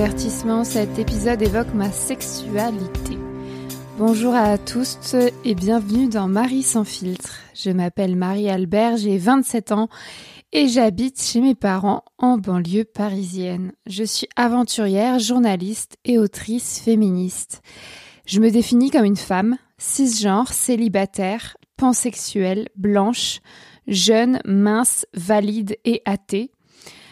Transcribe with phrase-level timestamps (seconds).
[0.00, 3.18] Avertissement, cet épisode évoque ma sexualité.
[3.98, 7.40] Bonjour à tous et bienvenue dans Marie sans filtre.
[7.52, 9.88] Je m'appelle Marie Albert, j'ai 27 ans
[10.52, 13.72] et j'habite chez mes parents en banlieue parisienne.
[13.86, 17.60] Je suis aventurière, journaliste et autrice féministe.
[18.24, 23.40] Je me définis comme une femme, cisgenre, célibataire, pansexuelle, blanche,
[23.88, 26.52] jeune, mince, valide et athée.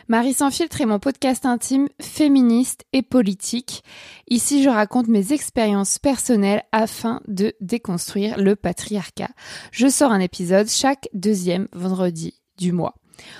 [0.09, 3.83] Marie sans filtre est mon podcast intime féministe et politique.
[4.28, 9.30] Ici, je raconte mes expériences personnelles afin de déconstruire le patriarcat.
[9.72, 12.95] Je sors un épisode chaque deuxième vendredi du mois.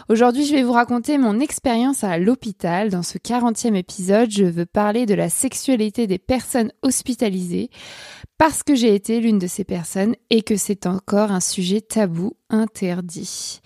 [0.09, 2.91] Aujourd'hui, je vais vous raconter mon expérience à l'hôpital.
[2.91, 7.71] Dans ce 40e épisode, je veux parler de la sexualité des personnes hospitalisées
[8.39, 12.35] parce que j'ai été l'une de ces personnes et que c'est encore un sujet tabou
[12.51, 13.61] interdit.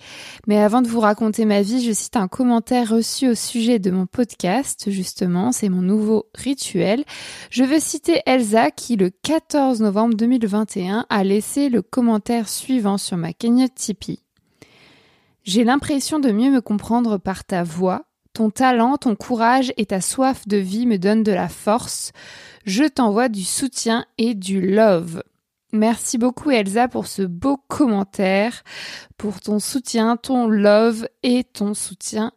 [0.47, 3.91] Mais avant de vous raconter ma vie, je cite un commentaire reçu au sujet de
[3.91, 7.05] mon podcast, justement, c'est mon nouveau rituel.
[7.51, 13.17] Je veux citer Elsa qui, le 14 novembre 2021, a laissé le commentaire suivant sur
[13.17, 14.21] ma cagnotte Tipeee.
[15.45, 18.05] J'ai l'impression de mieux me comprendre par ta voix.
[18.33, 22.13] Ton talent, ton courage et ta soif de vie me donnent de la force.
[22.65, 25.23] Je t'envoie du soutien et du love.
[25.73, 28.63] Merci beaucoup Elsa pour ce beau commentaire,
[29.17, 32.33] pour ton soutien, ton love et ton soutien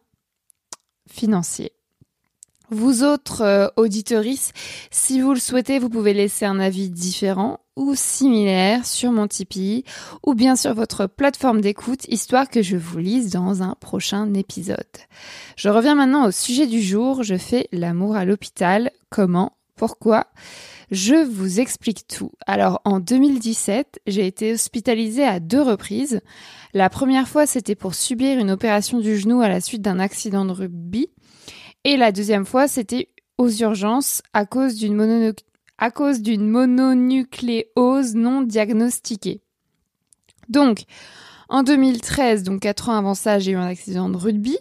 [1.08, 1.72] financier.
[2.74, 3.68] Vous autres euh,
[4.90, 9.84] si vous le souhaitez, vous pouvez laisser un avis différent ou similaire sur mon Tipeee
[10.26, 14.78] ou bien sur votre plateforme d'écoute, histoire que je vous lise dans un prochain épisode.
[15.56, 17.22] Je reviens maintenant au sujet du jour.
[17.22, 18.90] Je fais l'amour à l'hôpital.
[19.08, 19.52] Comment?
[19.76, 20.26] Pourquoi?
[20.90, 22.32] Je vous explique tout.
[22.44, 26.22] Alors en 2017, j'ai été hospitalisée à deux reprises.
[26.72, 30.44] La première fois, c'était pour subir une opération du genou à la suite d'un accident
[30.44, 31.08] de rugby.
[31.84, 33.08] Et la deuxième fois, c'était
[33.38, 34.94] aux urgences à cause d'une
[36.48, 39.40] mononucléose non diagnostiquée.
[40.48, 40.84] Donc,
[41.48, 44.56] en 2013, donc quatre ans avant ça, j'ai eu un accident de rugby.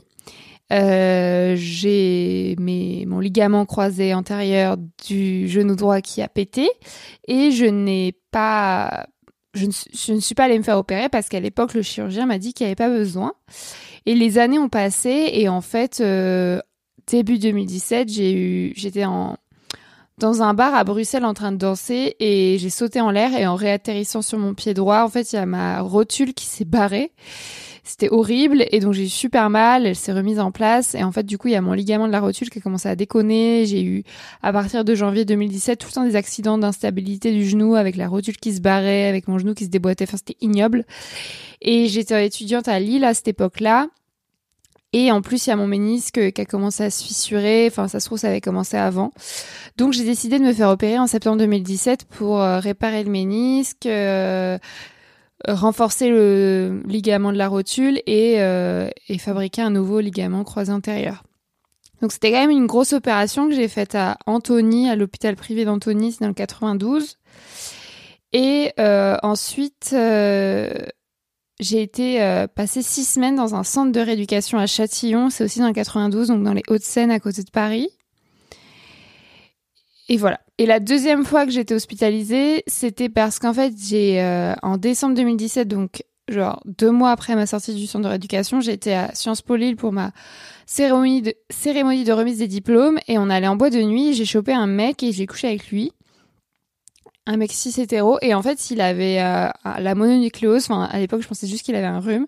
[0.72, 6.70] Euh, j'ai mon ligament croisé antérieur du genou droit qui a pété
[7.28, 9.06] et je n'ai pas
[9.54, 9.68] je
[10.14, 12.66] ne, suis pas allée me faire opérer parce qu'à l'époque le chirurgien m'a dit qu'il
[12.66, 13.34] n'y avait pas besoin
[14.08, 16.60] et les années ont passé et en fait euh,
[17.08, 19.38] début 2017, j'ai eu, j'étais en,
[20.18, 23.48] dans un bar à Bruxelles en train de danser et j'ai sauté en l'air et
[23.48, 26.66] en réatterrissant sur mon pied droit, en fait, il y a ma rotule qui s'est
[26.66, 27.12] barrée.
[27.86, 31.12] C'était horrible et donc j'ai eu super mal, elle s'est remise en place et en
[31.12, 32.96] fait du coup il y a mon ligament de la rotule qui a commencé à
[32.96, 34.04] déconner, j'ai eu
[34.42, 38.08] à partir de janvier 2017 tout le temps des accidents d'instabilité du genou avec la
[38.08, 40.86] rotule qui se barrait, avec mon genou qui se déboîtait, enfin c'était ignoble.
[41.60, 43.90] Et j'étais étudiante à Lille à cette époque-là
[44.94, 47.66] et en plus, il y a mon ménisque qui a commencé à se fissurer.
[47.68, 49.12] Enfin, ça se trouve, ça avait commencé avant.
[49.76, 53.88] Donc, j'ai décidé de me faire opérer en septembre 2017 pour euh, réparer le ménisque,
[53.88, 54.60] euh,
[55.48, 61.24] renforcer le ligament de la rotule et, euh, et fabriquer un nouveau ligament croisé antérieur.
[62.04, 65.66] Donc, c'était quand même une grosse opération que j'ai faite à Antony, à l'hôpital privé
[65.66, 67.18] d'Antony, c'est dans le 92.
[68.34, 69.96] Et ensuite,
[71.64, 75.60] j'ai été euh, passer six semaines dans un centre de rééducation à Châtillon, c'est aussi
[75.60, 77.90] dans le 92, donc dans les Hauts-de-Seine à côté de Paris.
[80.10, 80.40] Et voilà.
[80.58, 85.16] Et la deuxième fois que j'étais hospitalisée, c'était parce qu'en fait, j'ai euh, en décembre
[85.16, 89.42] 2017, donc genre deux mois après ma sortie du centre de rééducation, j'étais à Sciences
[89.42, 90.12] Po Lille pour ma
[90.66, 94.14] cérémonie de, cérémonie de remise des diplômes et on allait en bois de nuit.
[94.14, 95.92] J'ai chopé un mec et j'ai couché avec lui
[97.26, 98.18] un mec cis hétéro.
[98.22, 99.50] Et en fait il avait euh,
[99.80, 100.64] la mononucléose.
[100.64, 102.28] Enfin à l'époque je pensais juste qu'il avait un rhume.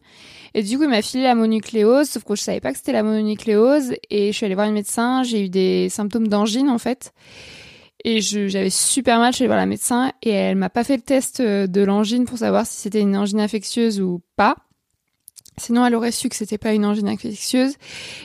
[0.53, 2.94] Et du coup il m'a filé la mononucléose sauf que je savais pas que c'était
[2.94, 3.94] la mononucléose.
[4.09, 5.24] Et je suis allée voir une médecin.
[5.24, 7.13] J'ai eu des symptômes d'angine en fait.
[8.03, 9.31] Et j'avais super mal.
[9.31, 10.12] Je suis allée voir la médecin.
[10.21, 13.18] Et elle m'a pas fait le test euh, de l'angine pour savoir si c'était une
[13.18, 14.57] angine infectieuse ou pas
[15.57, 17.75] Sinon, elle aurait su que c'était pas une angine infectieuse.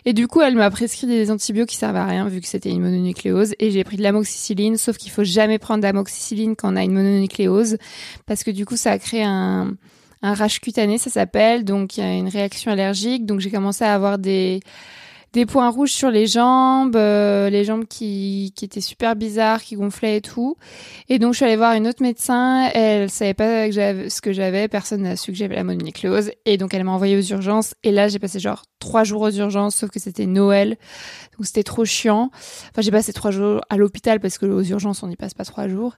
[0.04, 2.70] Et du coup, elle m'a prescrit des antibiotiques qui servent à rien vu que c'était
[2.70, 3.54] une mononucléose.
[3.58, 6.92] Et j'ai pris de l'amoxicilline, sauf qu'il faut jamais prendre d'amoxicilline quand on a une
[6.92, 7.78] mononucléose
[8.26, 9.76] parce que du coup, ça a créé un,
[10.22, 11.64] un rash cutané, ça s'appelle.
[11.64, 13.26] Donc, il y a une réaction allergique.
[13.26, 14.60] Donc, j'ai commencé à avoir des,
[15.32, 19.76] des points rouges sur les jambes, euh, les jambes qui, qui étaient super bizarres, qui
[19.76, 20.56] gonflaient et tout.
[21.08, 24.32] Et donc je suis allée voir une autre médecin, elle savait pas que ce que
[24.32, 27.74] j'avais, personne n'a su que j'avais la mononucléose et donc elle m'a envoyée aux urgences.
[27.84, 30.76] Et là j'ai passé genre trois jours aux urgences sauf que c'était Noël.
[31.38, 32.30] Donc c'était trop chiant.
[32.70, 35.44] Enfin j'ai passé trois jours à l'hôpital parce que aux urgences on n'y passe pas
[35.44, 35.94] trois jours.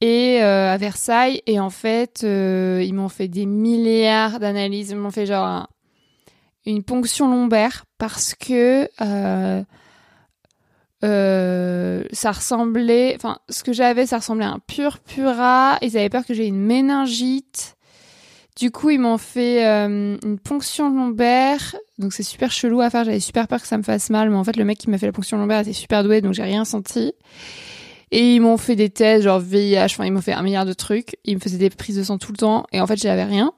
[0.00, 1.42] Et euh, à Versailles.
[1.46, 5.68] Et en fait euh, ils m'ont fait des milliards d'analyses, ils m'ont fait genre
[6.66, 9.62] une ponction lombaire parce que euh,
[11.04, 15.78] euh, ça ressemblait, enfin, ce que j'avais, ça ressemblait à un purpura.
[15.80, 17.76] Ils avaient peur que j'ai une méningite.
[18.56, 21.76] Du coup, ils m'ont fait euh, une ponction lombaire.
[21.96, 23.04] Donc, c'est super chelou à faire.
[23.04, 24.28] J'avais super peur que ça me fasse mal.
[24.28, 26.34] Mais en fait, le mec qui m'a fait la ponction lombaire était super doué, donc
[26.34, 27.14] j'ai rien senti.
[28.10, 29.84] Et ils m'ont fait des tests, genre VIH.
[29.84, 31.16] Enfin, ils m'ont fait un milliard de trucs.
[31.24, 32.66] Ils me faisaient des prises de sang tout le temps.
[32.70, 33.54] Et en fait, j'avais rien.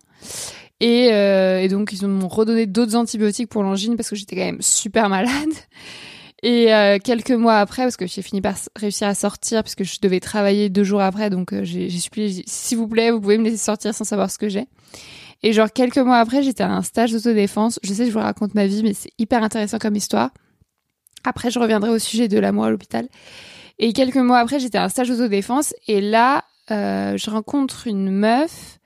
[0.81, 4.45] Et, euh, et donc, ils m'ont redonné d'autres antibiotiques pour l'angine parce que j'étais quand
[4.45, 5.31] même super malade.
[6.43, 9.99] Et euh, quelques mois après, parce que j'ai fini par réussir à sortir, puisque je
[10.01, 13.45] devais travailler deux jours après, donc euh, j'ai supplié, s'il vous plaît, vous pouvez me
[13.45, 14.67] laisser sortir sans savoir ce que j'ai.
[15.43, 17.81] Et genre quelques mois après, j'étais à un stage d'autodéfense.
[17.83, 20.31] Je sais que je vous raconte ma vie, mais c'est hyper intéressant comme histoire.
[21.25, 23.09] Après, je reviendrai au sujet de l'amour à l'hôpital.
[23.79, 25.75] Et quelques mois après, j'étais à un stage d'autodéfense.
[25.89, 28.79] Et là, euh, je rencontre une meuf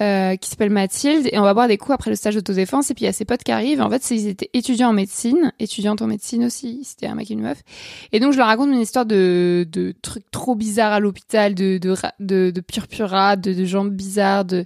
[0.00, 2.94] euh, qui s'appelle Mathilde et on va boire des coups après le stage d'autodéfense et
[2.94, 5.52] puis il y a ses potes qui arrivent en fait ils étaient étudiants en médecine
[5.58, 7.62] étudiantes en médecine aussi c'était un mec et une meuf.
[8.10, 11.76] Et donc je leur raconte une histoire de, de trucs trop bizarres à l'hôpital de
[11.76, 14.64] de, de, purpura de, de jambes bizarres de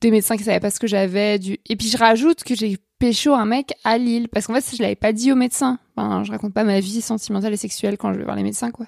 [0.00, 2.78] des médecins qui savaient pas ce que j'avais du et puis je rajoute que j'ai
[2.98, 5.78] pécho un mec à Lille parce qu'en fait je l'avais pas dit aux médecins.
[5.96, 8.72] Enfin je raconte pas ma vie sentimentale et sexuelle quand je vais voir les médecins
[8.72, 8.86] quoi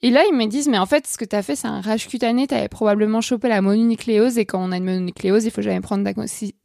[0.00, 1.80] et là, ils me disent, mais en fait, ce que tu as fait, c'est un
[1.80, 2.46] rage cutané.
[2.46, 4.38] Tu avais probablement chopé la mononucléose.
[4.38, 6.08] Et quand on a une mononucléose, il faut jamais prendre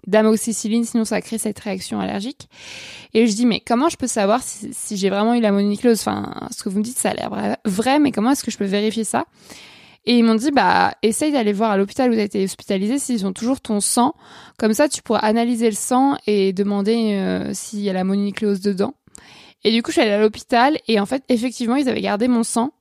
[0.07, 2.47] d'amoxicilline, sinon ça crée cette réaction allergique.
[3.15, 6.00] Et je dis, mais comment je peux savoir si, j'ai vraiment eu la mononucléose?
[6.01, 8.57] Enfin, ce que vous me dites, ça a l'air vrai, mais comment est-ce que je
[8.57, 9.25] peux vérifier ça?
[10.06, 13.00] Et ils m'ont dit, bah, essaye d'aller voir à l'hôpital où tu as été hospitalisé
[13.00, 14.13] s'ils ont toujours ton sang.
[14.59, 18.59] Comme ça, tu pourras analyser le sang et demander euh, s'il y a la mononucléose
[18.59, 18.94] dedans.
[19.63, 22.27] Et du coup, je suis allée à l'hôpital et en fait, effectivement, ils avaient gardé
[22.27, 22.74] mon sang.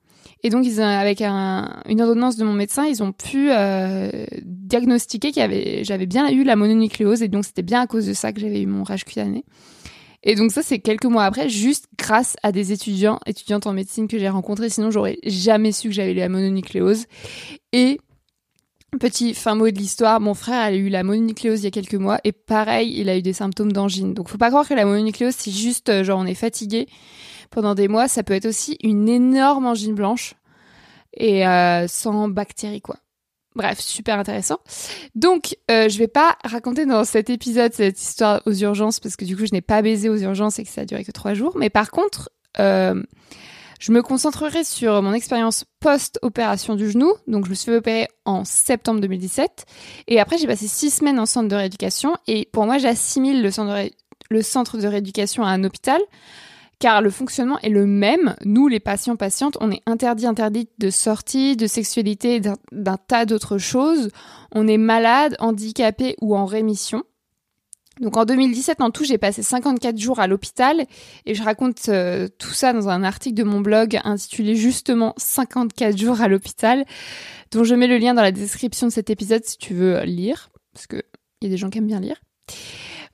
[0.45, 5.41] Et donc, ils, avec une ordonnance de mon médecin, ils ont pu euh, diagnostiquer que
[5.85, 7.23] j'avais bien eu la mononucléose.
[7.23, 9.45] Et donc, c'était bien à cause de ça que j'avais eu mon rage cutané.
[10.25, 14.07] Et donc ça, c'est quelques mois après, juste grâce à des étudiants, étudiantes en médecine
[14.07, 14.69] que j'ai rencontrés.
[14.69, 17.07] Sinon, j'aurais jamais su que j'avais eu la mononucléose.
[17.73, 17.99] Et
[19.01, 21.95] Petit fin mot de l'histoire, mon frère a eu la mononucléose il y a quelques
[21.95, 24.13] mois et pareil, il a eu des symptômes d'angine.
[24.13, 26.87] Donc faut pas croire que la mononucléose c'est juste euh, genre on est fatigué
[27.53, 30.35] pendant des mois, ça peut être aussi une énorme angine blanche
[31.15, 32.97] et euh, sans bactéries quoi.
[33.55, 34.59] Bref, super intéressant.
[35.15, 39.27] Donc, euh, je vais pas raconter dans cet épisode cette histoire aux urgences parce que
[39.27, 41.35] du coup, je n'ai pas baisé aux urgences et que ça a duré que trois
[41.35, 41.55] jours.
[41.59, 43.03] Mais par contre, euh,
[43.79, 47.13] je me concentrerai sur mon expérience post-opération du genou.
[47.27, 49.67] Donc, je me suis fait en septembre 2017
[50.09, 52.17] et après, j'ai passé six semaines en centre de rééducation.
[52.27, 56.01] Et pour moi, j'assimile le centre de rééducation à un hôpital
[56.83, 58.35] car le fonctionnement est le même.
[58.45, 63.57] Nous, les patients, patientes, on est interdit, interdit de sortie, de sexualité, d'un tas d'autres
[63.57, 64.11] choses.
[64.51, 67.05] On est malade, handicapé ou en rémission.
[68.01, 70.85] Donc en 2017, en tout, j'ai passé 54 jours à l'hôpital
[71.25, 75.97] et je raconte euh, tout ça dans un article de mon blog intitulé justement 54
[75.97, 76.85] jours à l'hôpital,
[77.53, 80.51] dont je mets le lien dans la description de cet épisode si tu veux lire,
[80.75, 81.05] parce qu'il
[81.43, 82.21] y a des gens qui aiment bien lire.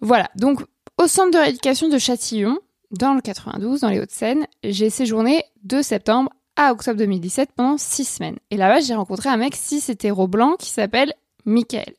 [0.00, 0.62] Voilà, donc
[0.96, 2.58] au centre de rééducation de Châtillon,
[2.90, 4.46] dans le 92, dans les Hauts-de-Seine.
[4.64, 8.36] J'ai séjourné de septembre à octobre 2017 pendant six semaines.
[8.50, 11.12] Et là-bas, j'ai rencontré un mec cis hétéro blanc qui s'appelle
[11.44, 11.94] Michael.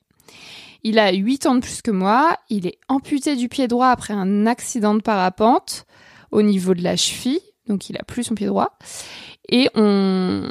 [0.83, 4.13] Il a 8 ans de plus que moi, il est amputé du pied droit après
[4.13, 5.85] un accident de parapente
[6.31, 8.77] au niveau de la cheville, donc il a plus son pied droit.
[9.49, 10.43] Et on,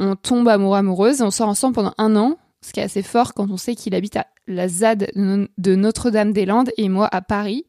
[0.00, 3.02] on tombe amoureux amoureuse et on sort ensemble pendant un an, ce qui est assez
[3.02, 7.66] fort quand on sait qu'il habite à la ZAD de Notre-Dame-des-Landes et moi à Paris.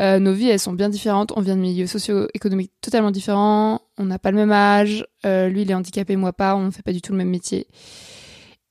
[0.00, 1.32] Euh, nos vies, elles sont bien différentes.
[1.36, 3.80] On vient de milieux socio-économiques totalement différents.
[3.98, 5.06] On n'a pas le même âge.
[5.26, 6.54] Euh, lui, il est handicapé, moi pas.
[6.54, 7.66] On ne fait pas du tout le même métier.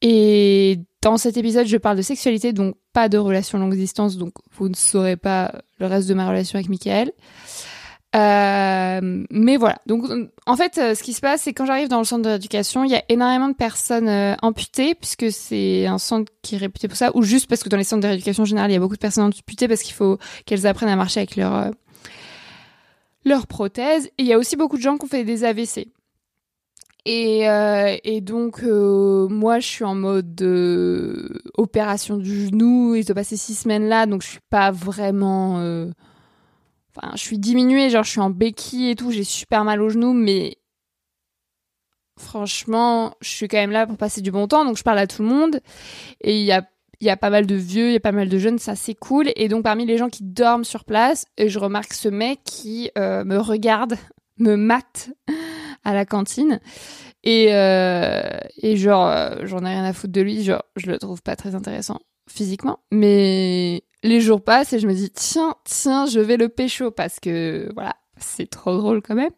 [0.01, 4.33] Et dans cet épisode, je parle de sexualité, donc pas de relation longue distance, donc
[4.51, 7.11] vous ne saurez pas le reste de ma relation avec Michael.
[8.15, 9.79] Euh, mais voilà.
[9.85, 10.05] Donc,
[10.45, 12.91] en fait, euh, ce qui se passe, c'est quand j'arrive dans le centre d'éducation, il
[12.91, 16.97] y a énormément de personnes euh, amputées, puisque c'est un centre qui est réputé pour
[16.97, 18.99] ça, ou juste parce que dans les centres d'éducation générale, il y a beaucoup de
[18.99, 21.71] personnes amputées parce qu'il faut qu'elles apprennent à marcher avec leur
[23.25, 24.07] leur prothèse.
[24.17, 25.87] Et il y a aussi beaucoup de gens qui ont fait des AVC.
[27.05, 30.41] Et, donc, moi, je suis en mode
[31.55, 35.87] opération du genou, je dois passer six semaines là, donc je suis pas vraiment
[37.13, 40.13] Je suis diminuée, genre je suis en béquille et tout, j'ai super mal au genou,
[40.13, 40.57] mais
[42.17, 45.07] franchement, je suis quand même là pour passer du bon temps, donc je parle à
[45.07, 45.59] tout le monde.
[46.21, 46.67] Et il y a,
[47.01, 48.95] y a pas mal de vieux, il y a pas mal de jeunes, ça c'est
[48.95, 49.31] cool.
[49.35, 53.23] Et donc parmi les gens qui dorment sur place, je remarque ce mec qui euh,
[53.23, 53.95] me regarde,
[54.37, 55.09] me mate
[55.83, 56.59] à la cantine.
[57.23, 60.97] Et, euh, et genre, euh, j'en ai rien à foutre de lui, genre, je le
[60.97, 61.99] trouve pas très intéressant
[62.29, 62.79] physiquement.
[62.91, 67.19] Mais les jours passent et je me dis tiens, tiens, je vais le pécho parce
[67.19, 69.31] que voilà, c'est trop drôle quand même.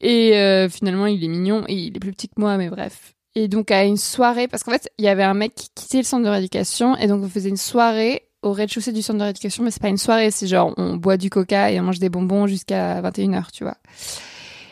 [0.00, 3.14] Et euh, finalement, il est mignon et il est plus petit que moi, mais bref.
[3.34, 5.98] Et donc à une soirée, parce qu'en fait, il y avait un mec qui quittait
[5.98, 9.24] le centre de rééducation et donc on faisait une soirée au rez-de-chaussée du centre de
[9.24, 11.98] rééducation, mais c'est pas une soirée, c'est genre on boit du coca et on mange
[11.98, 13.78] des bonbons jusqu'à 21h, tu vois.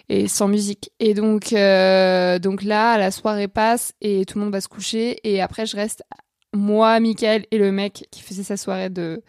[0.08, 0.90] Et sans musique.
[1.00, 5.18] Et donc, euh, donc là, la soirée passe et tout le monde va se coucher.
[5.24, 6.02] Et après, je reste,
[6.52, 9.22] moi, Michael et le mec qui faisait sa soirée de,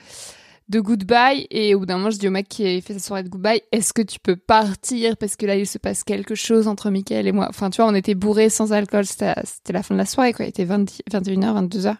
[0.69, 1.47] de goodbye.
[1.51, 3.61] Et au bout d'un moment, je dis au mec qui fait sa soirée de goodbye,
[3.71, 5.17] est-ce que tu peux partir?
[5.17, 7.47] Parce que là, il se passe quelque chose entre Michael et moi.
[7.49, 9.05] Enfin, tu vois, on était bourrés sans alcool.
[9.05, 9.33] C'était
[9.69, 10.45] la fin de la soirée, quoi.
[10.45, 11.97] Il était 20, 21h, 22h.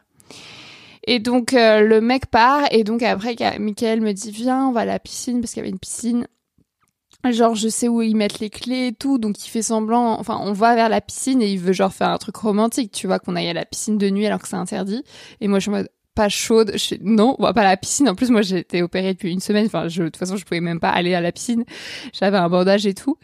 [1.06, 4.82] Et donc euh, le mec part et donc après Michael me dit viens on va
[4.82, 6.27] à la piscine parce qu'il y avait une piscine.
[7.32, 10.39] Genre je sais où ils mettent les clés et tout donc il fait semblant enfin
[10.42, 13.20] on va vers la piscine et il veut genre faire un truc romantique tu vois
[13.20, 15.03] qu'on aille à la piscine de nuit alors que c'est interdit.
[15.39, 16.74] Et moi je suis pas chaude.
[16.75, 18.10] Je non, pas la piscine.
[18.10, 19.65] En plus, moi, j'ai été opérée depuis une semaine.
[19.65, 21.63] Enfin, je, de toute façon, je pouvais même pas aller à la piscine.
[22.13, 23.17] J'avais un bandage et tout.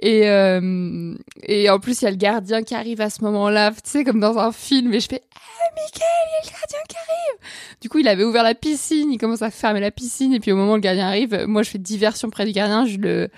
[0.00, 3.70] Et, euh, et en plus, il y a le gardien qui arrive à ce moment-là.
[3.72, 4.92] Tu sais, comme dans un film.
[4.94, 7.50] Et je fais, ah, Michael, il y a le gardien qui arrive.
[7.80, 9.12] Du coup, il avait ouvert la piscine.
[9.12, 10.32] Il commence à fermer la piscine.
[10.32, 12.86] Et puis, au moment où le gardien arrive, moi, je fais diversion près du gardien.
[12.86, 13.30] Je le,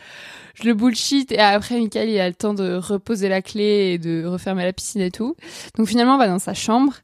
[0.54, 3.98] je le bullshit et après Michael il a le temps de reposer la clé et
[3.98, 5.36] de refermer la piscine et tout.
[5.76, 6.94] Donc finalement on va dans sa chambre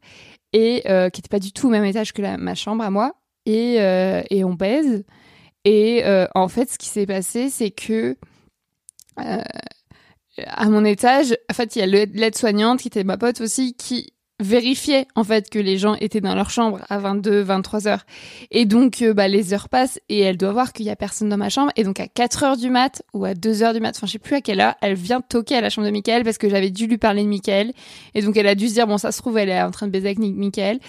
[0.56, 3.14] et euh, qui était pas du tout au même étage que ma chambre à moi.
[3.44, 5.04] Et, euh, et on baise.
[5.64, 8.16] Et euh, en fait ce qui s'est passé c'est que
[9.16, 14.12] à mon étage en fait il y a l'aide-soignante qui était ma pote aussi qui
[14.38, 18.04] vérifiait en fait que les gens étaient dans leur chambre à 22 23 heures.
[18.50, 21.28] Et donc euh, bah les heures passent et elle doit voir qu'il y a personne
[21.28, 21.72] dans ma chambre.
[21.76, 24.12] Et donc à 4 heures du mat ou à 2 heures du mat enfin je
[24.12, 26.48] sais plus à quelle heure elle vient toquer à la chambre de Michael parce que
[26.50, 27.72] j'avais dû lui parler de Michael.
[28.14, 29.86] Et donc elle a dû se dire bon ça se trouve elle est en train
[29.86, 30.80] de baiser avec Michael.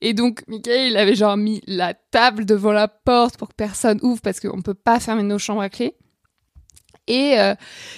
[0.00, 4.00] Et donc Michael il avait genre mis la table devant la porte pour que personne
[4.02, 5.94] ouvre parce qu'on peut pas fermer nos chambres à clé.
[7.08, 7.54] Et, euh,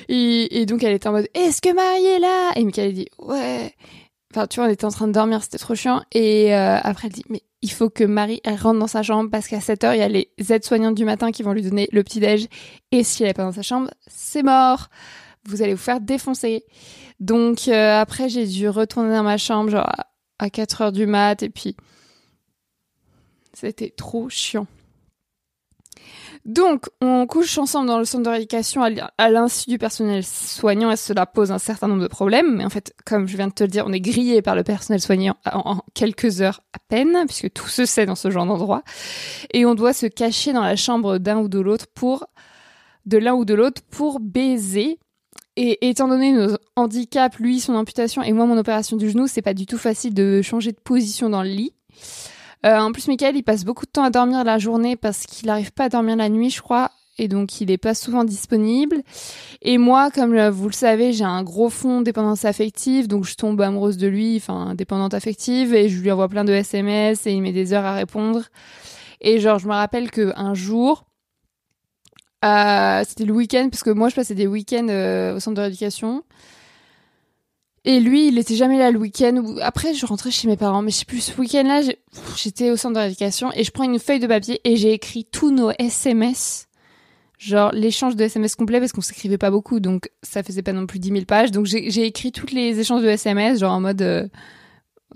[0.09, 2.51] et, donc elle était en mode est-ce que Marie est là?
[2.57, 3.73] Et Michael dit ouais
[4.47, 6.03] Tu vois, on était en train de dormir, c'était trop chiant.
[6.13, 9.49] Et euh, après, elle dit, mais il faut que Marie, rentre dans sa chambre parce
[9.49, 12.05] qu'à 7 heures, il y a les aides-soignantes du matin qui vont lui donner le
[12.05, 12.47] petit-déj.
[12.93, 14.89] Et si elle est pas dans sa chambre, c'est mort.
[15.49, 16.65] Vous allez vous faire défoncer.
[17.21, 19.91] Donc, euh, après, j'ai dû retourner dans ma chambre, genre,
[20.39, 21.43] à 4 heures du mat.
[21.43, 21.77] Et puis,
[23.55, 24.69] c'était trop chiant.
[26.49, 28.83] Donc, on couche ensemble dans le centre de rééducation
[29.19, 32.57] à l'insu du personnel soignant et cela pose un certain nombre de problèmes.
[32.57, 34.63] Mais en fait, comme je viens de te le dire, on est grillé par le
[34.63, 38.83] personnel soignant en, quelques heures à peine, puisque tout se sait dans ce genre d'endroit.
[39.53, 42.27] Et on doit se cacher dans la chambre d'un ou de l'autre pour,
[43.05, 44.99] de l'un ou de l'autre pour baiser.
[45.57, 49.43] Et étant donné nos handicaps, lui, son amputation et moi, mon opération du genou, c'est
[49.43, 51.75] pas du tout facile de changer de position dans le lit.
[52.67, 55.47] Euh, en plus, Michael, il passe beaucoup de temps à dormir la journée parce qu'il
[55.47, 56.91] n'arrive pas à dormir la nuit, je crois.
[57.21, 59.03] Et donc, il n'est pas souvent disponible.
[59.63, 63.09] Et moi, comme vous le savez, j'ai un gros fond dépendance affective.
[63.09, 65.75] Donc, je tombe amoureuse de lui, enfin, dépendante affective.
[65.75, 68.45] Et je lui envoie plein de SMS et il met des heures à répondre.
[69.21, 71.05] Et genre, je me rappelle qu'un jour,
[72.45, 75.63] euh, c'était le week-end, parce que moi, je passais des week-ends euh, au centre de
[75.63, 76.23] rééducation.
[77.89, 79.43] Et lui, il était jamais là le week-end.
[79.63, 81.81] Après, je rentrais chez mes parents, mais je sais plus, ce week-end-là,
[82.37, 85.25] j'étais au centre de rééducation et je prends une feuille de papier et j'ai écrit
[85.25, 86.69] tous nos SMS.
[87.39, 90.85] Genre l'échange de SMS complet parce qu'on s'écrivait pas beaucoup, donc ça faisait pas non
[90.85, 91.51] plus 10 000 pages.
[91.51, 94.29] Donc j'ai écrit tous les échanges de SMS, genre en mode euh,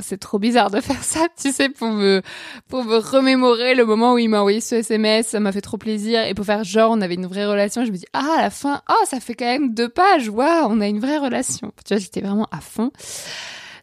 [0.01, 2.23] c'est trop bizarre de faire ça, tu sais, pour me,
[2.69, 5.77] pour me remémorer le moment où il m'a envoyé ce SMS, ça m'a fait trop
[5.77, 8.43] plaisir, et pour faire genre, on avait une vraie relation, je me dis, ah, à
[8.43, 11.73] la fin, oh, ça fait quand même deux pages, waouh, on a une vraie relation.
[11.85, 12.91] Tu vois, j'étais vraiment à fond,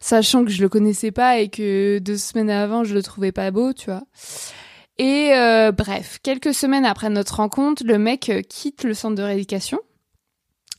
[0.00, 3.50] sachant que je le connaissais pas et que deux semaines avant, je le trouvais pas
[3.50, 4.02] beau, tu vois.
[4.98, 9.22] Et euh, bref, quelques semaines après notre rencontre, le mec euh, quitte le centre de
[9.22, 9.80] rééducation.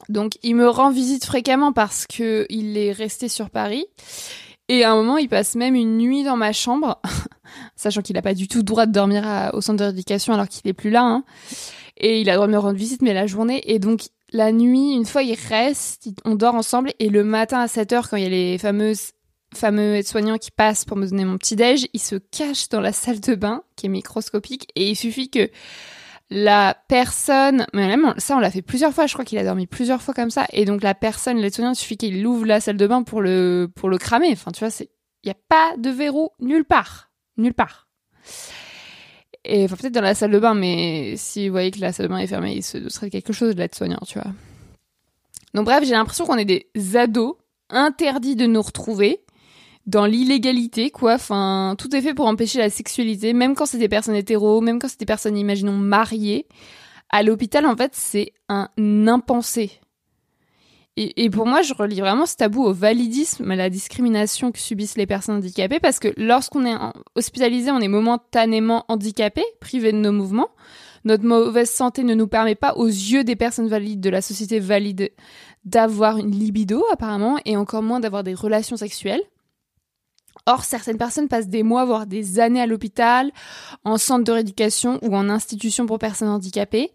[0.10, 3.88] Donc, il me rend visite fréquemment parce que il est resté sur Paris.
[4.70, 7.02] Et à un moment, il passe même une nuit dans ma chambre,
[7.76, 10.74] sachant qu'il n'a pas du tout droit de dormir au centre d'éducation alors qu'il n'est
[10.74, 11.04] plus là.
[11.04, 11.24] Hein.
[11.98, 13.62] Et il a droit de me rendre visite, mais la journée.
[13.72, 16.94] Et donc, la nuit, une fois, il reste, on dort ensemble.
[17.00, 19.12] Et le matin à 7 heures, quand il y a les fameuses
[19.54, 22.94] fameux aides-soignants qui passent pour me donner mon petit déj, il se cache dans la
[22.94, 25.50] salle de bain, qui est microscopique, et il suffit que
[26.34, 29.68] la personne, mais même ça on l'a fait plusieurs fois, je crois qu'il a dormi
[29.68, 32.78] plusieurs fois comme ça, et donc la personne, l'aide-soignante, il suffit qu'il ouvre la salle
[32.78, 34.30] de bain pour le pour le cramer.
[34.32, 34.90] Enfin, tu vois, c'est
[35.24, 37.90] il y a pas de verrou nulle part, nulle part.
[39.44, 42.08] Et enfin peut-être dans la salle de bain, mais si vous voyez que la salle
[42.08, 44.32] de bain est fermée, il se serait quelque chose de l'aide-soignant, tu vois.
[45.54, 47.36] Donc bref, j'ai l'impression qu'on est des ados
[47.70, 49.22] interdits de nous retrouver
[49.88, 51.16] dans l'illégalité, quoi.
[51.16, 54.80] Enfin, tout est fait pour empêcher la sexualité, même quand c'est des personnes hétéros, même
[54.80, 56.48] quand c'est des personnes, imaginons, mariées.
[57.10, 58.70] À l'hôpital, en fait, c'est un
[59.08, 59.72] impensé.
[60.98, 64.98] Et, pour moi, je relie vraiment ce tabou au validisme, à la discrimination que subissent
[64.98, 66.76] les personnes handicapées, parce que lorsqu'on est
[67.16, 70.50] hospitalisé, on est momentanément handicapé, privé de nos mouvements.
[71.06, 74.60] Notre mauvaise santé ne nous permet pas, aux yeux des personnes valides, de la société
[74.60, 75.12] valide,
[75.64, 79.24] d'avoir une libido, apparemment, et encore moins d'avoir des relations sexuelles.
[80.46, 83.32] Or, certaines personnes passent des mois, voire des années à l'hôpital,
[83.84, 86.92] en centre de rééducation ou en institution pour personnes handicapées.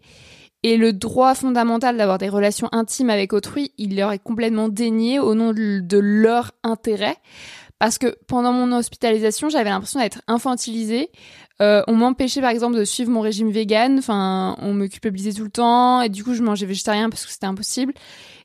[0.63, 5.19] Et le droit fondamental d'avoir des relations intimes avec autrui, il leur est complètement dénié
[5.19, 7.17] au nom de leur intérêt.
[7.79, 11.11] Parce que pendant mon hospitalisation, j'avais l'impression d'être infantilisée.
[11.61, 13.99] Euh, on m'empêchait par exemple de suivre mon régime vegan.
[13.99, 16.01] Enfin, on me culpabilisait tout le temps.
[16.01, 17.93] Et du coup, je mangeais végétarien parce que c'était impossible.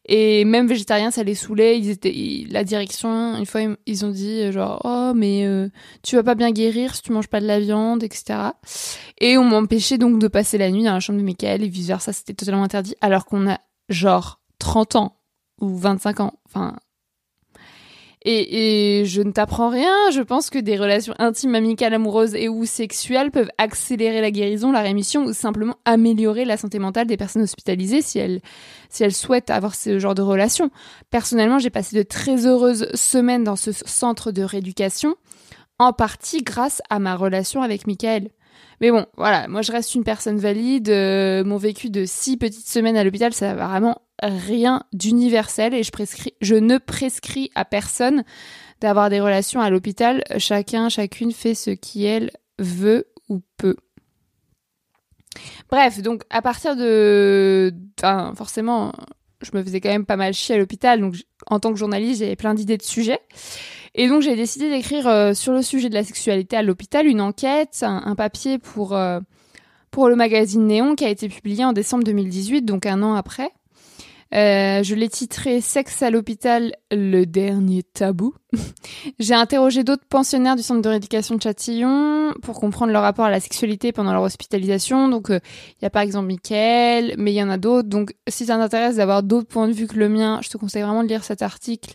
[0.07, 1.79] Et même végétarien, ça les saoulait.
[1.79, 5.69] Ils étaient, la direction, une fois, ils ont dit genre, oh, mais euh,
[6.03, 8.39] tu vas pas bien guérir si tu manges pas de la viande, etc.
[9.19, 11.87] Et on m'empêchait donc de passer la nuit dans la chambre de Michael et vice
[11.87, 12.12] versa.
[12.12, 12.97] C'était totalement interdit.
[13.01, 15.17] Alors qu'on a genre 30 ans
[15.61, 16.35] ou 25 ans.
[16.47, 16.77] Enfin,
[18.25, 19.93] et, je ne t'apprends rien.
[20.12, 24.73] Je pense que des relations intimes, amicales, amoureuses et ou sexuelles peuvent accélérer la guérison,
[24.73, 28.41] la rémission ou simplement améliorer la santé mentale des personnes hospitalisées si elles,
[28.88, 30.71] si elles souhaitent avoir ce genre de relations.
[31.11, 35.17] Personnellement, j'ai passé de très heureuses semaines dans ce centre de rééducation,
[35.79, 38.31] en partie grâce à ma relation avec Michael.
[38.81, 40.88] Mais bon, voilà, moi je reste une personne valide.
[40.88, 45.83] Euh, mon vécu de six petites semaines à l'hôpital, ça va vraiment rien d'universel et
[45.83, 48.25] je, ne prescris à personne
[48.81, 50.23] d'avoir des relations à l'hôpital.
[50.39, 53.76] Chacun, chacune fait ce qu'elle veut ou peut.
[55.71, 57.73] Bref, donc à partir de...
[58.35, 58.93] Forcément,
[59.43, 61.11] je me faisais quand même pas mal chier à l'hôpital,
[61.47, 63.21] en tant que journaliste, j'avais plein d'idées de sujets.
[63.95, 67.21] Et donc j'ai décidé d'écrire euh, sur le sujet de la sexualité à l'hôpital une
[67.21, 69.21] enquête, un, papier pour, euh,
[69.91, 73.52] pour le magazine Néon qui a été publié en décembre 2018, donc un an après.
[74.34, 78.34] Euh, je l'ai titré Sexe à l'hôpital, le dernier tabou.
[79.18, 83.30] J'ai interrogé d'autres pensionnaires du centre de rééducation de Châtillon pour comprendre leur rapport à
[83.30, 85.08] la sexualité pendant leur hospitalisation.
[85.08, 85.38] Donc, euh,
[85.80, 87.90] il y a par exemple Mickaël, mais il y en a d'autres.
[87.90, 90.82] Donc, si ça t'intéresse d'avoir d'autres points de vue que le mien, je te conseille
[90.82, 91.95] vraiment de lire cet article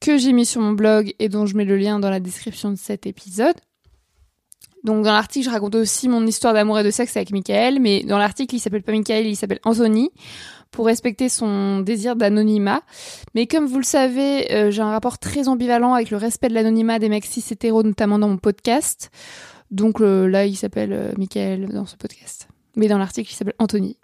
[0.00, 2.70] que j'ai mis sur mon blog et dont je mets le lien dans la description
[2.70, 3.56] de cet épisode.
[4.84, 8.04] Donc dans l'article, je raconte aussi mon histoire d'amour et de sexe avec Michael, mais
[8.04, 10.10] dans l'article, il s'appelle pas Michael, il s'appelle Anthony
[10.70, 12.82] pour respecter son désir d'anonymat.
[13.34, 16.54] Mais comme vous le savez, euh, j'ai un rapport très ambivalent avec le respect de
[16.54, 19.10] l'anonymat des mecs cis hétéros, notamment dans mon podcast.
[19.70, 22.48] Donc euh, là, il s'appelle euh, Michael dans ce podcast.
[22.76, 23.96] Mais dans l'article, il s'appelle Anthony.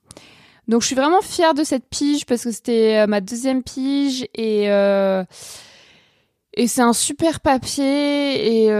[0.68, 4.66] Donc je suis vraiment fière de cette pige parce que c'était ma deuxième pige et
[6.54, 8.70] et c'est un super papier et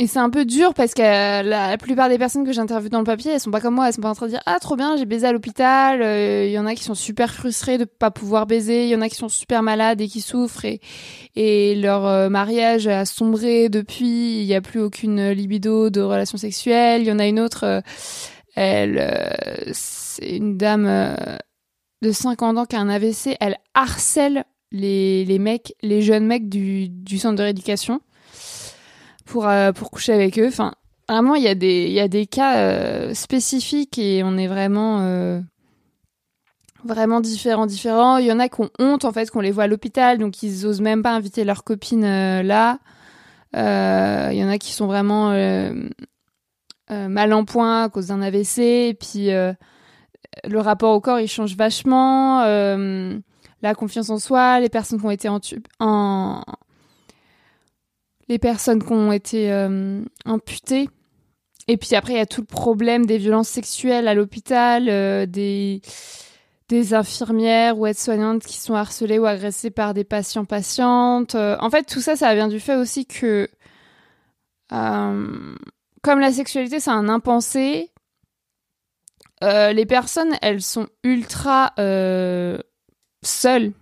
[0.00, 3.04] Et c'est un peu dur parce que la, plupart des personnes que j'interviewe dans le
[3.04, 4.74] papier, elles sont pas comme moi, elles sont pas en train de dire ah trop
[4.74, 6.00] bien, j'ai baisé à l'hôpital.
[6.00, 8.96] Il euh, y en a qui sont super frustrés de pas pouvoir baiser, il y
[8.96, 10.80] en a qui sont super malades et qui souffrent et,
[11.36, 16.38] et leur euh, mariage a sombré depuis, il y a plus aucune libido de relation
[16.38, 17.02] sexuelle.
[17.02, 17.80] Il y en a une autre, euh,
[18.56, 20.88] elle, c'est une dame
[22.02, 26.48] de 50 ans qui a un AVC, elle harcèle les, les mecs, les jeunes mecs
[26.48, 28.00] du, du centre de rééducation
[29.24, 30.48] pour, euh, pour coucher avec eux.
[30.48, 30.74] Enfin,
[31.08, 35.00] vraiment, il y, a des, y a des cas euh, spécifiques et on est vraiment,
[35.00, 35.40] euh,
[36.84, 38.18] vraiment différents, différents.
[38.18, 40.42] Il y en a qui ont honte, en fait, qu'on les voit à l'hôpital, donc
[40.42, 42.04] ils osent même pas inviter leurs copines
[42.42, 42.78] là.
[43.54, 45.30] Il y en a qui sont vraiment
[46.90, 48.58] mal en point à cause d'un AVC.
[48.58, 52.42] Et puis, le rapport au corps, il change vachement.
[52.42, 55.40] la confiance en soi, les personnes qui ont été en,
[55.78, 56.42] en,
[58.28, 60.88] les personnes qui ont été euh, amputées.
[61.68, 65.26] Et puis après, il y a tout le problème des violences sexuelles à l'hôpital, euh,
[65.26, 65.80] des,
[66.68, 71.34] des infirmières ou aides-soignantes qui sont harcelées ou agressées par des patients-patientes.
[71.34, 73.48] Euh, en fait, tout ça, ça vient du fait aussi que,
[74.70, 77.90] comme la sexualité, c'est un impensé,
[79.42, 81.72] les personnes, elles sont ultra
[83.22, 83.72] seules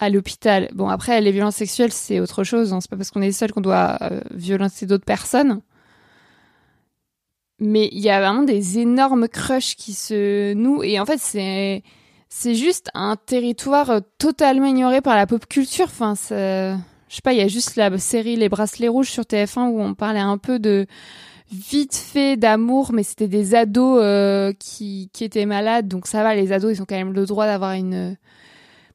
[0.00, 0.70] à l'hôpital.
[0.72, 2.72] Bon, après, les violences sexuelles, c'est autre chose.
[2.72, 2.80] Hein.
[2.80, 5.60] C'est pas parce qu'on est seul qu'on doit euh, violenter d'autres personnes.
[7.58, 10.82] Mais il y a vraiment des énormes crushs qui se nouent.
[10.82, 11.82] Et en fait, c'est,
[12.30, 15.86] c'est juste un territoire euh, totalement ignoré par la pop culture.
[15.86, 16.74] Enfin, je
[17.14, 19.92] sais pas, il y a juste la série Les Bracelets Rouges sur TF1 où on
[19.92, 20.86] parlait un peu de
[21.52, 25.88] vite fait d'amour, mais c'était des ados euh, qui, qui étaient malades.
[25.88, 28.16] Donc ça va, les ados, ils ont quand même le droit d'avoir une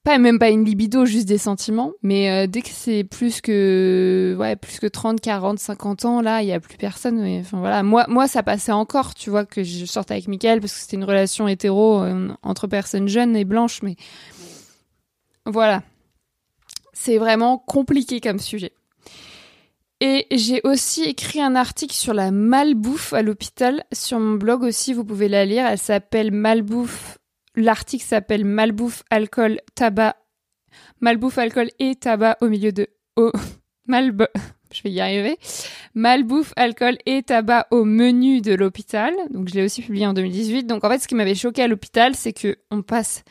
[0.05, 1.91] pas même pas une libido, juste des sentiments.
[2.03, 6.43] Mais euh, dès que c'est plus que ouais, plus que 30, 40, 50 ans, là,
[6.43, 7.43] il y a plus personne.
[7.51, 10.97] voilà, moi, ça passait encore, tu vois, que je sorte avec Michael parce que c'était
[10.97, 13.81] une relation hétéro euh, entre personnes jeunes et blanches.
[13.81, 13.95] Mais
[15.47, 15.81] voilà,
[16.93, 18.73] c'est vraiment compliqué comme sujet.
[20.01, 24.93] Et j'ai aussi écrit un article sur la malbouffe à l'hôpital sur mon blog aussi,
[24.93, 25.65] vous pouvez la lire.
[25.65, 27.17] Elle s'appelle Malbouffe
[27.55, 30.15] L'article s'appelle Malbouffe, alcool, tabac.
[30.99, 32.87] Malbouffe, alcool et tabac au milieu de.
[33.15, 33.31] Oh,
[33.87, 34.27] malbe.
[34.73, 35.37] Je vais y arriver.
[35.93, 39.13] Malbouffe, alcool et tabac au menu de l'hôpital.
[39.29, 40.65] Donc, je l'ai aussi publié en 2018.
[40.65, 43.23] Donc, en fait, ce qui m'avait choqué à l'hôpital, c'est que on passe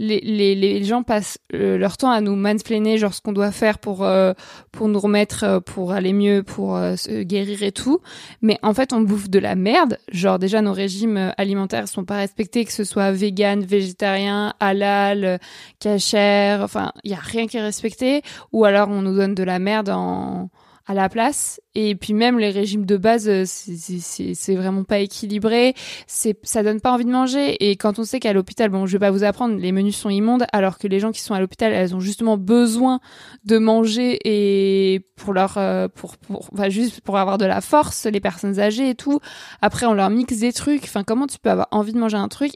[0.00, 3.52] les, les, les gens passent euh, leur temps à nous mansplainer genre ce qu'on doit
[3.52, 4.32] faire pour euh,
[4.72, 8.00] pour nous remettre euh, pour aller mieux pour se guérir et tout.
[8.40, 9.98] Mais en fait on bouffe de la merde.
[10.10, 15.38] Genre déjà nos régimes alimentaires sont pas respectés que ce soit vegan végétarien halal
[15.80, 18.22] cachère enfin il y a rien qui est respecté.
[18.52, 20.48] Ou alors on nous donne de la merde en
[20.90, 21.60] à la place.
[21.76, 25.74] Et puis même les régimes de base, euh, c'est vraiment pas équilibré.
[26.08, 27.70] C'est ça donne pas envie de manger.
[27.70, 30.10] Et quand on sait qu'à l'hôpital, bon, je vais pas vous apprendre, les menus sont
[30.10, 32.98] immondes, alors que les gens qui sont à l'hôpital, elles ont justement besoin
[33.44, 38.06] de manger et pour leur, euh, pour, pour, enfin juste pour avoir de la force,
[38.06, 39.20] les personnes âgées et tout.
[39.62, 40.82] Après, on leur mixe des trucs.
[40.82, 42.50] Enfin, comment tu peux avoir envie de manger un truc?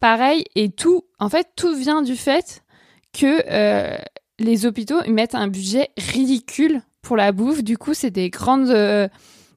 [0.00, 2.62] Pareil Et tout, en fait, tout vient du fait
[3.12, 3.98] que euh,
[4.38, 7.64] les hôpitaux mettent un budget ridicule pour la bouffe.
[7.64, 9.08] Du coup, c'est des grandes, euh,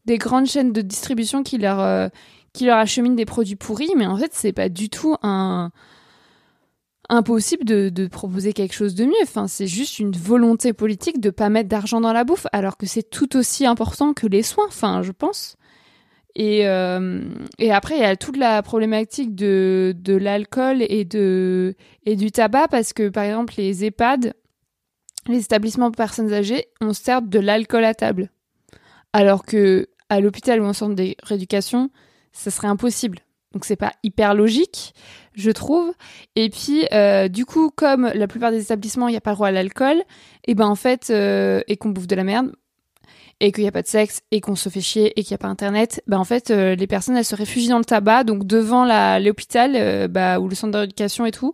[0.06, 2.08] des grandes chaînes de distribution qui leur, euh,
[2.54, 3.92] qui leur acheminent des produits pourris.
[3.98, 5.72] Mais en fait, c'est pas du tout un
[7.10, 9.22] impossible de, proposer quelque chose de mieux.
[9.24, 12.86] Enfin, c'est juste une volonté politique de pas mettre d'argent dans la bouffe, alors que
[12.86, 14.68] c'est tout aussi important que les soins.
[14.70, 15.58] Enfin, je pense.
[16.36, 17.20] Et, euh,
[17.70, 21.06] après, il y a toute la problématique de, de l'alcool et,
[22.06, 24.36] et du tabac, parce que par exemple, les EHPAD,
[25.28, 28.30] les établissements pour personnes âgées, on sert de l'alcool à table.
[29.14, 31.90] Alors que à l'hôpital ou en centre de rééducation,
[32.34, 33.20] ça serait impossible.
[33.54, 34.94] Donc c'est pas hyper logique,
[35.34, 35.94] je trouve.
[36.36, 39.50] Et puis euh, du coup, comme la plupart des établissements, il n'y a pas droit
[39.50, 40.02] à l'alcool,
[40.46, 42.54] et ben en fait, euh, et qu'on bouffe de la merde,
[43.42, 45.36] et qu'il n'y a pas de sexe, et qu'on se fait chier, et qu'il n'y
[45.36, 48.24] a pas internet, ben en fait, euh, les personnes elles se réfugient dans le tabac,
[48.24, 48.86] donc devant
[49.20, 51.54] l'hôpital, bah, ou le centre de rééducation et tout,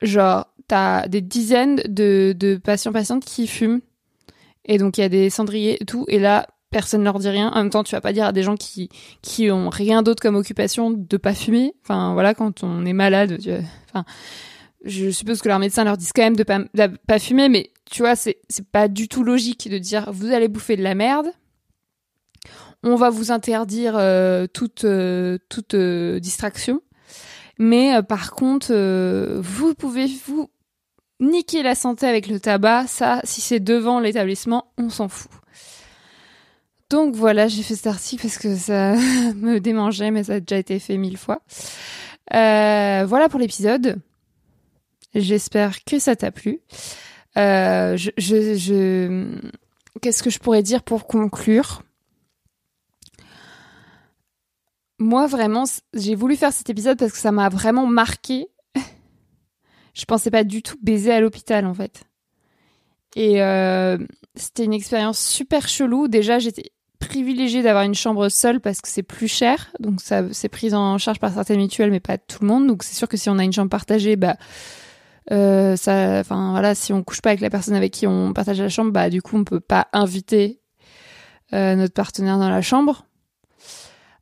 [0.00, 3.80] genre t'as des dizaines de, patients patientes qui fument.
[4.64, 6.06] Et donc il y a des cendriers et tout.
[6.08, 7.50] Et là personne leur dit rien.
[7.50, 8.88] En même temps tu vas pas dire à des gens qui
[9.20, 11.74] qui ont rien d'autre comme occupation de pas fumer.
[11.82, 13.38] Enfin voilà quand on est malade
[13.90, 14.06] enfin
[14.82, 17.50] je suppose que leurs médecins leur disent quand même de pas de pas fumer.
[17.50, 20.82] Mais tu vois c'est c'est pas du tout logique de dire vous allez bouffer de
[20.82, 21.26] la merde.
[22.82, 26.80] On va vous interdire euh, toute euh, toute euh, distraction.
[27.58, 28.72] Mais par contre,
[29.40, 30.50] vous pouvez vous
[31.22, 32.86] niquer la santé avec le tabac.
[32.88, 35.30] Ça, si c'est devant l'établissement, on s'en fout.
[36.90, 38.94] Donc voilà, j'ai fait cet article parce que ça
[39.36, 41.40] me démangeait, mais ça a déjà été fait mille fois.
[42.34, 43.98] Euh, voilà pour l'épisode.
[45.14, 46.60] J'espère que ça t'a plu.
[47.36, 48.10] je...
[50.00, 51.82] Qu'est-ce que je pourrais dire pour conclure?
[54.98, 58.48] Moi vraiment, j'ai voulu faire cet épisode parce que ça m'a vraiment marqué.
[59.94, 62.04] Je pensais pas du tout baiser à l'hôpital en fait.
[63.14, 63.98] Et euh,
[64.34, 66.08] c'était une expérience super chelou.
[66.08, 69.70] Déjà, j'étais privilégiée d'avoir une chambre seule parce que c'est plus cher.
[69.80, 72.66] Donc ça c'est pris en charge par certaines mutuelles, mais pas tout le monde.
[72.66, 74.36] Donc c'est sûr que si on a une chambre partagée, bah
[75.30, 78.60] euh, ça, enfin voilà, si on couche pas avec la personne avec qui on partage
[78.60, 80.60] la chambre, bah du coup on peut pas inviter
[81.52, 83.06] euh, notre partenaire dans la chambre.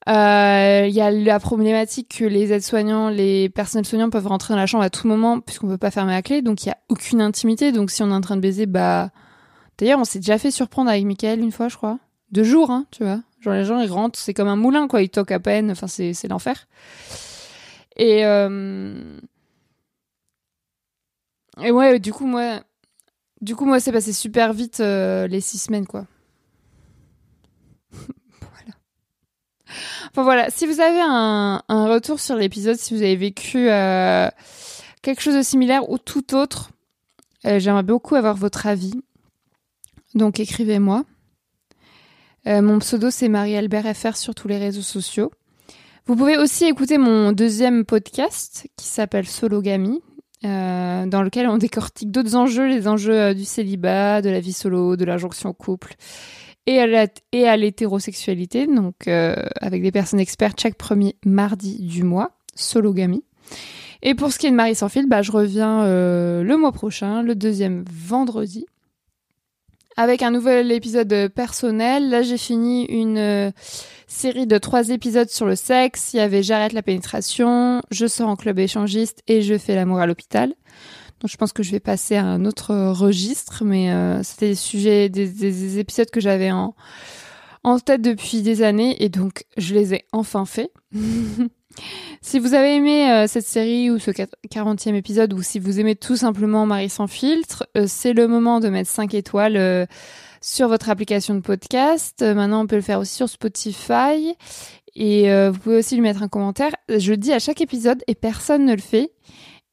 [0.08, 4.58] Euh, il y a la problématique que les aides-soignants, les personnels soignants peuvent rentrer dans
[4.58, 6.78] la chambre à tout moment puisqu'on peut pas fermer la clé, donc il y a
[6.88, 7.70] aucune intimité.
[7.70, 9.10] Donc si on est en train de baiser, bah
[9.76, 11.98] d'ailleurs on s'est déjà fait surprendre avec Michael une fois, je crois,
[12.32, 13.20] deux jours, hein, tu vois.
[13.40, 15.86] Genre les gens ils rentrent, c'est comme un moulin quoi, ils toquent à peine, enfin
[15.86, 16.66] c'est c'est l'enfer.
[17.96, 19.18] Et euh...
[21.62, 22.60] et ouais, du coup moi,
[23.42, 26.06] du coup moi c'est passé super vite euh, les six semaines quoi.
[30.10, 34.28] Enfin voilà, si vous avez un, retour sur l'épisode, si vous avez vécu euh,
[35.02, 36.70] quelque chose de similaire ou tout autre,
[37.46, 38.94] euh, j'aimerais beaucoup avoir votre avis.
[40.14, 41.04] Donc écrivez-moi.
[42.46, 45.30] Euh, mon pseudo c'est Marie-Albert FR sur tous les réseaux sociaux.
[46.06, 50.00] Vous pouvez aussi écouter mon deuxième podcast qui s'appelle Sologamy,
[50.42, 55.04] dans lequel on décortique d'autres enjeux, les enjeux du célibat, de la vie solo, de
[55.04, 55.94] l'injonction au couple
[56.70, 63.24] et à l'hétérosexualité, donc euh, avec des personnes expertes chaque premier mardi du mois, Sologamy.
[64.02, 66.72] Et pour ce qui est de Marie sans fil, bah, je reviens euh, le mois
[66.72, 68.66] prochain, le deuxième vendredi,
[69.96, 72.08] avec un nouvel épisode personnel.
[72.08, 73.50] Là, j'ai fini une euh,
[74.06, 76.14] série de trois épisodes sur le sexe.
[76.14, 79.98] Il y avait J'arrête la pénétration, Je sors en club échangiste et Je fais l'amour
[79.98, 80.54] à l'hôpital.
[81.20, 84.54] Donc je pense que je vais passer à un autre registre, mais euh, c'était des
[84.54, 86.74] sujets, des, des épisodes que j'avais en,
[87.62, 90.72] en tête depuis des années et donc je les ai enfin faits.
[92.22, 95.96] si vous avez aimé euh, cette série ou ce 40e épisode ou si vous aimez
[95.96, 99.86] tout simplement Marie sans filtre, euh, c'est le moment de mettre 5 étoiles euh,
[100.40, 102.22] sur votre application de podcast.
[102.22, 104.34] maintenant, on peut le faire aussi sur Spotify
[104.96, 106.72] et vous pouvez aussi lui mettre un commentaire.
[106.88, 109.12] Je le dis à chaque épisode et personne ne le fait.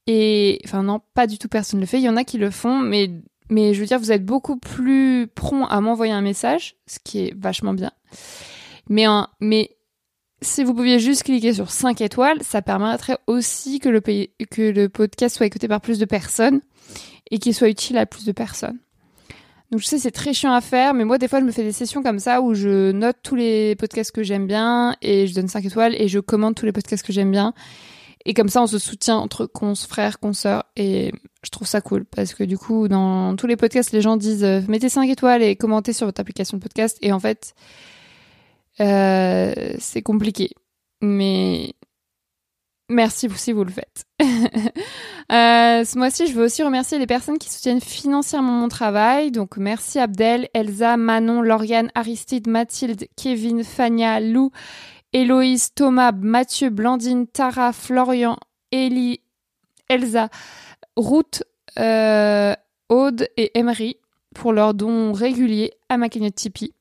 [0.07, 1.97] Et enfin non, pas du tout personne ne le fait.
[1.97, 3.11] Il y en a qui le font, mais
[3.49, 7.19] mais je veux dire, vous êtes beaucoup plus prompt à m'envoyer un message, ce qui
[7.19, 7.91] est vachement bien.
[8.89, 9.05] Mais,
[9.39, 9.71] mais
[10.41, 14.89] si vous pouviez juste cliquer sur 5 étoiles, ça permettrait aussi que le, que le
[14.89, 16.61] podcast soit écouté par plus de personnes
[17.31, 18.77] et qu'il soit utile à plus de personnes.
[19.71, 21.63] Donc je sais c'est très chiant à faire, mais moi des fois je me fais
[21.63, 25.33] des sessions comme ça où je note tous les podcasts que j'aime bien et je
[25.35, 27.53] donne 5 étoiles et je commande tous les podcasts que j'aime bien.
[28.27, 31.13] Et comme ça on se soutient entre cons, frères, consoeurs et
[31.43, 34.43] je trouve ça cool parce que du coup dans tous les podcasts les gens disent
[34.43, 37.55] euh, mettez 5 étoiles et commentez sur votre application de podcast et en fait
[38.79, 40.51] euh, c'est compliqué.
[41.01, 41.73] Mais
[42.89, 44.05] merci si vous le faites.
[44.21, 49.31] euh, ce mois-ci, je veux aussi remercier les personnes qui soutiennent financièrement mon travail.
[49.31, 54.51] Donc merci Abdel, Elsa, Manon, Lauriane, Aristide, Mathilde, Kevin, Fania, Lou,
[55.13, 58.37] Héloïse, Thomas, Mathieu, Blandine, Tara, Florian,
[58.71, 59.21] Ellie,
[59.89, 60.29] Elsa,
[60.95, 61.43] Ruth,
[61.79, 62.53] euh,
[62.89, 63.97] Aude et Emery
[64.35, 66.73] pour leurs dons réguliers à ma cagnotte Tipeee.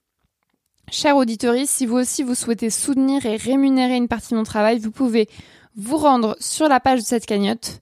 [0.91, 4.79] Chers auditeurs, si vous aussi vous souhaitez soutenir et rémunérer une partie de mon travail,
[4.79, 5.29] vous pouvez
[5.75, 7.81] vous rendre sur la page de cette cagnotte,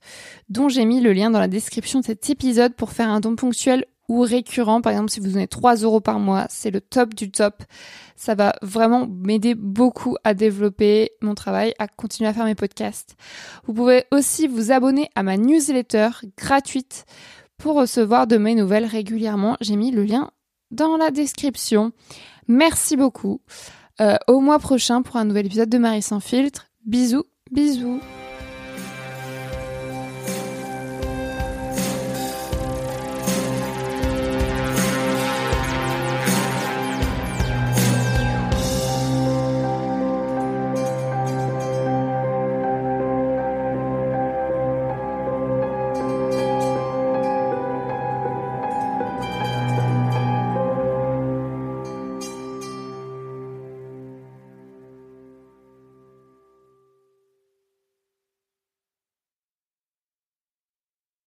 [0.49, 3.35] dont j'ai mis le lien dans la description de cet épisode pour faire un don
[3.35, 4.81] ponctuel ou récurrent.
[4.81, 7.63] Par exemple, si vous donnez 3 euros par mois, c'est le top du top.
[8.15, 13.15] Ça va vraiment m'aider beaucoup à développer mon travail, à continuer à faire mes podcasts.
[13.65, 17.05] Vous pouvez aussi vous abonner à ma newsletter gratuite
[17.57, 19.57] pour recevoir de mes nouvelles régulièrement.
[19.61, 20.31] J'ai mis le lien
[20.71, 21.91] dans la description.
[22.47, 23.41] Merci beaucoup.
[24.01, 26.67] Euh, au mois prochain pour un nouvel épisode de Marie sans filtre.
[26.85, 28.01] Bisous, bisous.